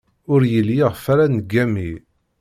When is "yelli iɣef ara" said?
0.51-1.25